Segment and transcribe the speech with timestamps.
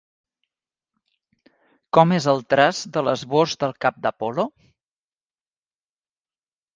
[1.97, 4.47] Com és el traç de l'esbós del cap d'Apol·lo?